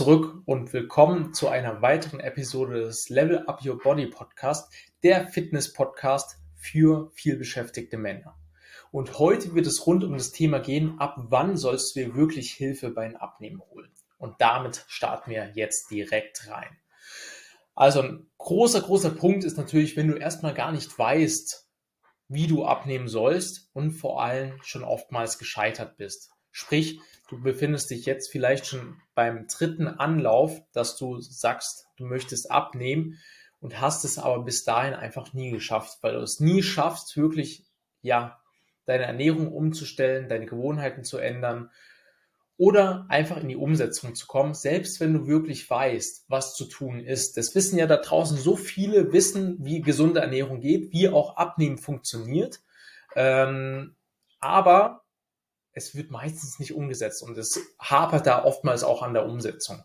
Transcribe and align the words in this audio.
zurück 0.00 0.40
und 0.46 0.72
willkommen 0.72 1.34
zu 1.34 1.48
einer 1.48 1.82
weiteren 1.82 2.20
Episode 2.20 2.84
des 2.86 3.10
Level 3.10 3.44
Up 3.46 3.62
Your 3.66 3.76
Body 3.76 4.06
Podcast, 4.06 4.72
der 5.02 5.28
Fitness 5.28 5.74
Podcast 5.74 6.38
für 6.56 7.10
vielbeschäftigte 7.12 7.98
Männer. 7.98 8.34
Und 8.92 9.18
heute 9.18 9.54
wird 9.54 9.66
es 9.66 9.86
rund 9.86 10.02
um 10.02 10.14
das 10.14 10.32
Thema 10.32 10.58
gehen, 10.58 10.98
ab 10.98 11.16
wann 11.28 11.58
sollst 11.58 11.94
du 11.94 12.00
dir 12.00 12.14
wirklich 12.14 12.52
Hilfe 12.52 12.88
beim 12.88 13.14
Abnehmen 13.14 13.60
holen? 13.60 13.90
Und 14.16 14.36
damit 14.38 14.86
starten 14.88 15.32
wir 15.32 15.52
jetzt 15.54 15.90
direkt 15.90 16.48
rein. 16.48 16.78
Also 17.74 18.00
ein 18.00 18.30
großer, 18.38 18.80
großer 18.80 19.10
Punkt 19.10 19.44
ist 19.44 19.58
natürlich, 19.58 19.98
wenn 19.98 20.08
du 20.08 20.14
erstmal 20.14 20.54
gar 20.54 20.72
nicht 20.72 20.98
weißt, 20.98 21.68
wie 22.28 22.46
du 22.46 22.64
abnehmen 22.64 23.08
sollst 23.08 23.68
und 23.74 23.90
vor 23.90 24.22
allem 24.22 24.58
schon 24.62 24.82
oftmals 24.82 25.36
gescheitert 25.36 25.98
bist. 25.98 26.30
Sprich, 26.50 27.00
du 27.28 27.40
befindest 27.40 27.90
dich 27.90 28.06
jetzt 28.06 28.30
vielleicht 28.30 28.66
schon 28.66 29.00
beim 29.14 29.46
dritten 29.46 29.86
Anlauf, 29.86 30.60
dass 30.72 30.96
du 30.96 31.20
sagst, 31.20 31.86
du 31.96 32.04
möchtest 32.04 32.50
abnehmen 32.50 33.18
und 33.60 33.80
hast 33.80 34.04
es 34.04 34.18
aber 34.18 34.42
bis 34.44 34.64
dahin 34.64 34.94
einfach 34.94 35.32
nie 35.32 35.50
geschafft, 35.50 35.98
weil 36.02 36.14
du 36.14 36.20
es 36.20 36.40
nie 36.40 36.62
schaffst, 36.62 37.16
wirklich, 37.16 37.64
ja, 38.02 38.40
deine 38.86 39.04
Ernährung 39.04 39.52
umzustellen, 39.52 40.28
deine 40.28 40.46
Gewohnheiten 40.46 41.04
zu 41.04 41.18
ändern 41.18 41.70
oder 42.56 43.06
einfach 43.08 43.38
in 43.38 43.48
die 43.48 43.56
Umsetzung 43.56 44.14
zu 44.14 44.26
kommen, 44.26 44.52
selbst 44.52 45.00
wenn 45.00 45.14
du 45.14 45.26
wirklich 45.26 45.68
weißt, 45.70 46.26
was 46.28 46.54
zu 46.54 46.66
tun 46.66 47.00
ist. 47.00 47.36
Das 47.36 47.54
wissen 47.54 47.78
ja 47.78 47.86
da 47.86 47.96
draußen 47.96 48.36
so 48.36 48.56
viele, 48.56 49.12
wissen, 49.12 49.56
wie 49.60 49.80
gesunde 49.80 50.20
Ernährung 50.20 50.60
geht, 50.60 50.92
wie 50.92 51.08
auch 51.08 51.36
Abnehmen 51.36 51.78
funktioniert. 51.78 52.60
Ähm, 53.16 53.96
aber 54.40 55.04
es 55.72 55.94
wird 55.94 56.10
meistens 56.10 56.58
nicht 56.58 56.74
umgesetzt 56.74 57.22
und 57.22 57.36
es 57.38 57.60
hapert 57.78 58.26
da 58.26 58.44
oftmals 58.44 58.84
auch 58.84 59.02
an 59.02 59.14
der 59.14 59.26
Umsetzung. 59.26 59.82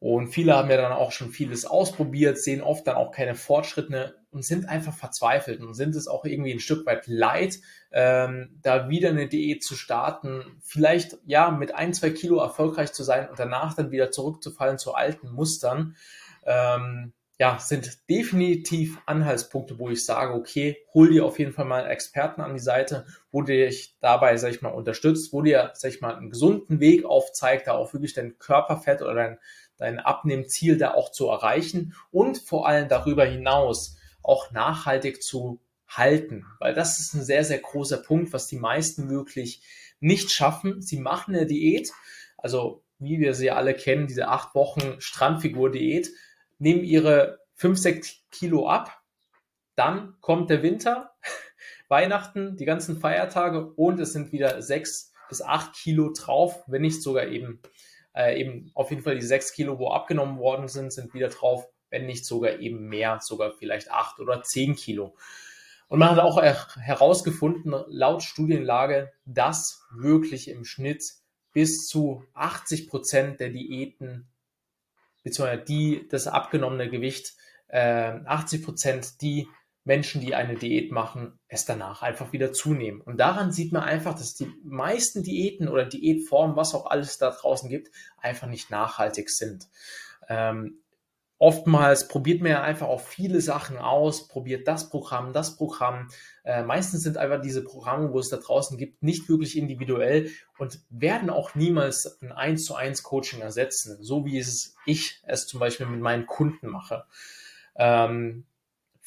Und 0.00 0.28
viele 0.28 0.56
haben 0.56 0.70
ja 0.70 0.78
dann 0.78 0.92
auch 0.92 1.12
schon 1.12 1.30
vieles 1.30 1.66
ausprobiert, 1.66 2.38
sehen 2.38 2.62
oft 2.62 2.86
dann 2.86 2.96
auch 2.96 3.12
keine 3.12 3.34
Fortschritte 3.34 4.16
und 4.30 4.44
sind 4.44 4.66
einfach 4.66 4.94
verzweifelt 4.94 5.60
und 5.60 5.74
sind 5.74 5.94
es 5.94 6.08
auch 6.08 6.24
irgendwie 6.24 6.52
ein 6.52 6.60
Stück 6.60 6.86
weit 6.86 7.06
leid, 7.06 7.58
ähm, 7.92 8.58
da 8.62 8.88
wieder 8.88 9.10
eine 9.10 9.28
Diät 9.28 9.62
zu 9.62 9.76
starten, 9.76 10.58
vielleicht 10.62 11.18
ja 11.26 11.50
mit 11.50 11.74
ein, 11.74 11.92
zwei 11.92 12.10
Kilo 12.10 12.40
erfolgreich 12.40 12.92
zu 12.92 13.04
sein 13.04 13.28
und 13.28 13.38
danach 13.38 13.74
dann 13.74 13.90
wieder 13.90 14.10
zurückzufallen 14.10 14.78
zu 14.78 14.94
alten 14.94 15.32
Mustern. 15.32 15.96
Ähm, 16.46 17.12
ja, 17.40 17.58
sind 17.58 17.98
definitiv 18.10 18.98
Anhaltspunkte, 19.06 19.78
wo 19.78 19.88
ich 19.88 20.04
sage, 20.04 20.34
okay, 20.34 20.76
hol 20.92 21.08
dir 21.08 21.24
auf 21.24 21.38
jeden 21.38 21.54
Fall 21.54 21.64
mal 21.64 21.88
Experten 21.88 22.42
an 22.42 22.52
die 22.52 22.60
Seite, 22.60 23.06
wo 23.32 23.40
dir 23.40 23.64
dich 23.66 23.96
dabei, 24.02 24.36
sag 24.36 24.50
ich 24.50 24.60
mal, 24.60 24.68
unterstützt, 24.68 25.32
wo 25.32 25.40
dir, 25.40 25.70
sag 25.72 25.90
ich 25.90 26.02
mal, 26.02 26.14
einen 26.14 26.28
gesunden 26.28 26.80
Weg 26.80 27.06
aufzeigt, 27.06 27.66
da 27.66 27.72
auch 27.72 27.94
wirklich 27.94 28.12
dein 28.12 28.38
Körperfett 28.38 29.00
oder 29.00 29.14
dein, 29.14 29.38
dein 29.78 29.98
Abnehmziel 30.00 30.76
da 30.76 30.92
auch 30.92 31.12
zu 31.12 31.28
erreichen 31.28 31.94
und 32.10 32.36
vor 32.36 32.68
allem 32.68 32.88
darüber 32.88 33.24
hinaus 33.24 33.96
auch 34.22 34.52
nachhaltig 34.52 35.22
zu 35.22 35.62
halten, 35.88 36.44
weil 36.58 36.74
das 36.74 36.98
ist 36.98 37.14
ein 37.14 37.24
sehr, 37.24 37.44
sehr 37.44 37.60
großer 37.60 38.02
Punkt, 38.02 38.34
was 38.34 38.48
die 38.48 38.58
meisten 38.58 39.08
wirklich 39.08 39.62
nicht 39.98 40.30
schaffen. 40.30 40.82
Sie 40.82 40.98
machen 40.98 41.34
eine 41.34 41.46
Diät, 41.46 41.90
also 42.36 42.84
wie 42.98 43.18
wir 43.18 43.32
sie 43.32 43.50
alle 43.50 43.72
kennen, 43.72 44.08
diese 44.08 44.28
acht 44.28 44.54
Wochen 44.54 44.96
Strandfigur-Diät, 44.98 46.10
nehmen 46.60 46.84
ihre 46.84 47.40
5, 47.54 47.78
6 47.78 48.24
Kilo 48.30 48.68
ab, 48.68 49.02
dann 49.74 50.14
kommt 50.20 50.50
der 50.50 50.62
Winter, 50.62 51.12
Weihnachten, 51.88 52.56
die 52.56 52.64
ganzen 52.64 53.00
Feiertage 53.00 53.72
und 53.74 53.98
es 53.98 54.12
sind 54.12 54.30
wieder 54.30 54.62
6 54.62 55.12
bis 55.28 55.42
8 55.42 55.74
Kilo 55.74 56.12
drauf, 56.12 56.62
wenn 56.66 56.82
nicht 56.82 57.02
sogar 57.02 57.26
eben, 57.26 57.60
äh, 58.14 58.38
eben 58.40 58.70
auf 58.74 58.90
jeden 58.90 59.02
Fall 59.02 59.16
die 59.16 59.26
6 59.26 59.52
Kilo, 59.52 59.78
wo 59.78 59.90
abgenommen 59.90 60.38
worden 60.38 60.68
sind, 60.68 60.92
sind 60.92 61.14
wieder 61.14 61.28
drauf, 61.28 61.66
wenn 61.88 62.06
nicht 62.06 62.24
sogar 62.24 62.58
eben 62.60 62.88
mehr, 62.88 63.18
sogar 63.20 63.52
vielleicht 63.52 63.90
8 63.90 64.20
oder 64.20 64.42
10 64.42 64.76
Kilo. 64.76 65.16
Und 65.88 65.98
man 65.98 66.10
hat 66.10 66.20
auch 66.20 66.40
herausgefunden, 66.40 67.74
laut 67.88 68.22
Studienlage, 68.22 69.10
dass 69.24 69.82
wirklich 69.92 70.48
im 70.48 70.64
Schnitt 70.64 71.02
bis 71.52 71.86
zu 71.88 72.24
80 72.34 72.88
Prozent 72.88 73.40
der 73.40 73.48
Diäten 73.48 74.28
beziehungsweise 75.22 75.62
die, 75.62 76.08
das 76.08 76.26
abgenommene 76.26 76.88
Gewicht, 76.88 77.34
äh, 77.68 78.18
80 78.24 78.64
Prozent 78.64 79.22
die 79.22 79.48
Menschen, 79.84 80.20
die 80.20 80.34
eine 80.34 80.56
Diät 80.56 80.92
machen, 80.92 81.38
es 81.48 81.64
danach 81.64 82.02
einfach 82.02 82.32
wieder 82.32 82.52
zunehmen. 82.52 83.00
Und 83.00 83.18
daran 83.18 83.50
sieht 83.50 83.72
man 83.72 83.82
einfach, 83.82 84.14
dass 84.14 84.34
die 84.34 84.52
meisten 84.62 85.22
Diäten 85.22 85.68
oder 85.68 85.86
Diätformen, 85.86 86.56
was 86.56 86.74
auch 86.74 86.86
alles 86.86 87.18
da 87.18 87.30
draußen 87.30 87.68
gibt, 87.68 87.90
einfach 88.18 88.46
nicht 88.46 88.70
nachhaltig 88.70 89.30
sind. 89.30 89.68
Ähm, 90.28 90.82
oftmals 91.40 92.06
probiert 92.06 92.42
man 92.42 92.50
ja 92.50 92.62
einfach 92.62 92.86
auch 92.86 93.00
viele 93.00 93.40
Sachen 93.40 93.78
aus, 93.78 94.28
probiert 94.28 94.68
das 94.68 94.90
Programm, 94.90 95.32
das 95.32 95.56
Programm. 95.56 96.08
Äh, 96.44 96.62
meistens 96.62 97.02
sind 97.02 97.16
einfach 97.16 97.40
diese 97.40 97.64
Programme, 97.64 98.12
wo 98.12 98.18
es 98.18 98.28
da 98.28 98.36
draußen 98.36 98.76
gibt, 98.76 99.02
nicht 99.02 99.28
wirklich 99.30 99.56
individuell 99.56 100.30
und 100.58 100.80
werden 100.90 101.30
auch 101.30 101.54
niemals 101.54 102.18
ein 102.20 102.30
1 102.30 102.64
zu 102.64 102.74
1 102.74 103.02
Coaching 103.02 103.40
ersetzen, 103.40 103.96
so 104.02 104.26
wie 104.26 104.38
es 104.38 104.76
ich 104.84 105.22
es 105.26 105.46
zum 105.46 105.60
Beispiel 105.60 105.86
mit 105.86 106.00
meinen 106.00 106.26
Kunden 106.26 106.68
mache. 106.68 107.04
Ähm, 107.74 108.44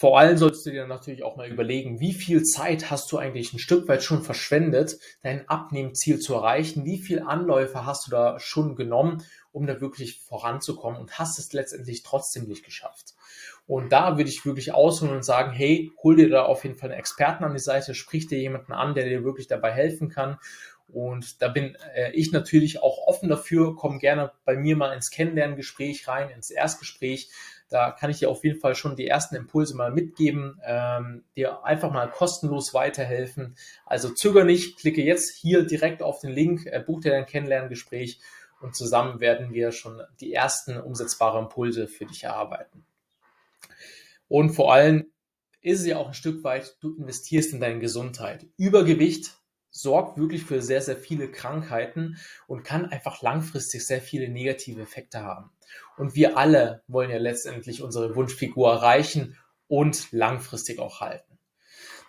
vor 0.03 0.19
allem 0.19 0.35
solltest 0.35 0.65
du 0.65 0.71
dir 0.71 0.85
natürlich 0.85 1.23
auch 1.23 1.37
mal 1.37 1.47
überlegen, 1.47 2.01
wie 2.01 2.11
viel 2.11 2.43
Zeit 2.43 2.91
hast 2.91 3.09
du 3.13 3.17
eigentlich 3.17 3.53
ein 3.53 3.59
Stück 3.59 3.87
weit 3.87 4.03
schon 4.03 4.21
verschwendet, 4.21 4.99
dein 5.21 5.47
Abnehmziel 5.47 6.19
zu 6.19 6.33
erreichen? 6.33 6.83
Wie 6.83 6.97
viel 6.97 7.21
Anläufe 7.21 7.85
hast 7.85 8.07
du 8.07 8.11
da 8.11 8.37
schon 8.37 8.75
genommen, 8.75 9.23
um 9.53 9.65
da 9.65 9.79
wirklich 9.79 10.19
voranzukommen 10.19 10.99
und 10.99 11.19
hast 11.19 11.39
es 11.39 11.53
letztendlich 11.53 12.03
trotzdem 12.03 12.49
nicht 12.49 12.65
geschafft? 12.65 13.13
Und 13.65 13.93
da 13.93 14.17
würde 14.17 14.29
ich 14.29 14.45
wirklich 14.45 14.73
ausholen 14.73 15.15
und 15.15 15.23
sagen, 15.23 15.53
hey, 15.53 15.89
hol 16.03 16.17
dir 16.17 16.29
da 16.29 16.43
auf 16.43 16.65
jeden 16.65 16.75
Fall 16.75 16.91
einen 16.91 16.99
Experten 16.99 17.45
an 17.45 17.53
die 17.53 17.59
Seite, 17.59 17.95
sprich 17.95 18.27
dir 18.27 18.39
jemanden 18.39 18.73
an, 18.73 18.95
der 18.95 19.05
dir 19.05 19.23
wirklich 19.23 19.47
dabei 19.47 19.71
helfen 19.71 20.09
kann. 20.09 20.37
Und 20.93 21.41
da 21.41 21.47
bin 21.47 21.75
äh, 21.95 22.11
ich 22.11 22.31
natürlich 22.31 22.81
auch 22.81 23.07
offen 23.07 23.27
dafür. 23.29 23.75
Komm 23.75 23.99
gerne 23.99 24.31
bei 24.45 24.55
mir 24.55 24.77
mal 24.77 24.93
ins 24.93 25.09
Kennenlerngespräch 25.09 26.07
rein, 26.07 26.29
ins 26.29 26.51
Erstgespräch. 26.51 27.29
Da 27.69 27.91
kann 27.91 28.11
ich 28.11 28.19
dir 28.19 28.29
auf 28.29 28.43
jeden 28.43 28.59
Fall 28.59 28.75
schon 28.75 28.95
die 28.95 29.07
ersten 29.07 29.35
Impulse 29.35 29.75
mal 29.75 29.91
mitgeben, 29.91 30.61
ähm, 30.63 31.23
dir 31.35 31.63
einfach 31.63 31.91
mal 31.91 32.09
kostenlos 32.09 32.73
weiterhelfen. 32.75 33.55
Also 33.85 34.09
zöger 34.09 34.43
nicht, 34.43 34.77
klicke 34.77 35.01
jetzt 35.01 35.35
hier 35.35 35.65
direkt 35.65 36.03
auf 36.03 36.19
den 36.19 36.29
Link, 36.29 36.67
äh, 36.67 36.79
buch 36.85 37.01
dir 37.01 37.11
dein 37.11 37.25
Kennenlerngespräch 37.25 38.19
und 38.61 38.75
zusammen 38.75 39.19
werden 39.19 39.53
wir 39.53 39.71
schon 39.71 40.01
die 40.21 40.33
ersten 40.33 40.77
umsetzbaren 40.77 41.45
Impulse 41.45 41.87
für 41.87 42.05
dich 42.05 42.23
erarbeiten. 42.23 42.85
Und 44.27 44.51
vor 44.51 44.71
allem 44.71 45.11
ist 45.61 45.79
es 45.79 45.85
ja 45.87 45.97
auch 45.97 46.07
ein 46.07 46.13
Stück 46.13 46.43
weit, 46.43 46.77
du 46.79 46.95
investierst 46.95 47.53
in 47.53 47.59
deine 47.59 47.79
Gesundheit. 47.79 48.45
Übergewicht 48.57 49.37
sorgt 49.73 50.17
wirklich 50.17 50.45
für 50.45 50.61
sehr, 50.61 50.81
sehr 50.81 50.95
viele 50.95 51.29
Krankheiten 51.29 52.17
und 52.47 52.63
kann 52.63 52.85
einfach 52.85 53.21
langfristig 53.21 53.85
sehr 53.85 54.01
viele 54.01 54.29
negative 54.29 54.81
Effekte 54.81 55.23
haben. 55.23 55.51
Und 55.97 56.15
wir 56.15 56.37
alle 56.37 56.83
wollen 56.87 57.09
ja 57.09 57.17
letztendlich 57.17 57.81
unsere 57.81 58.15
Wunschfigur 58.15 58.71
erreichen 58.71 59.37
und 59.67 60.11
langfristig 60.11 60.79
auch 60.79 61.01
halten. 61.01 61.39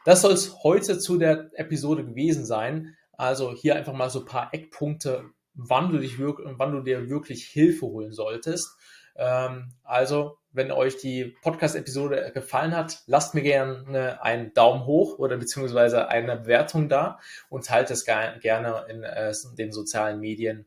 Das 0.05 0.21
soll 0.21 0.33
es 0.33 0.63
heute 0.63 0.99
zu 0.99 1.19
der 1.19 1.51
Episode 1.55 2.05
gewesen 2.05 2.45
sein. 2.45 2.97
Also 3.13 3.55
hier 3.55 3.75
einfach 3.77 3.95
mal 3.95 4.11
so 4.11 4.21
ein 4.21 4.27
paar 4.27 4.53
Eckpunkte, 4.53 5.31
wann 5.55 5.91
du, 5.91 5.99
dich 5.99 6.19
wann 6.19 6.73
du 6.73 6.83
dir 6.83 7.09
wirklich 7.09 7.47
Hilfe 7.47 7.87
holen 7.87 8.13
solltest. 8.13 8.77
Ähm, 9.17 9.73
also 9.83 10.39
wenn 10.53 10.71
euch 10.71 10.97
die 10.99 11.37
Podcast-Episode 11.43 12.31
gefallen 12.33 12.77
hat, 12.77 13.03
lasst 13.07 13.35
mir 13.35 13.43
gerne 13.43 14.23
einen 14.23 14.55
Daumen 14.55 14.87
hoch 14.87 15.19
oder 15.19 15.37
beziehungsweise 15.37 16.09
eine 16.09 16.37
Bewertung 16.37 16.89
da 16.89 17.19
und 17.49 17.67
teilt 17.67 17.91
es 17.91 18.05
gerne 18.05 18.87
in 18.89 19.03
äh, 19.03 19.35
den 19.59 19.73
sozialen 19.73 20.21
Medien. 20.21 20.67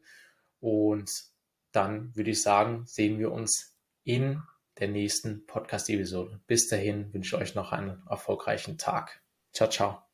Und 0.60 1.24
dann 1.72 2.16
würde 2.16 2.32
ich 2.32 2.42
sagen, 2.42 2.84
sehen 2.86 3.18
wir 3.20 3.32
uns 3.32 3.76
in 4.04 4.42
der 4.80 4.90
nächsten 4.90 5.46
Podcast-Episode. 5.46 6.40
Bis 6.48 6.68
dahin 6.68 7.14
wünsche 7.14 7.36
ich 7.36 7.42
euch 7.42 7.56
noch 7.56 7.72
einen 7.72 8.02
erfolgreichen 8.10 8.78
Tag. 8.78 9.22
Ciao, 9.54 9.70
ciao. 9.70 10.07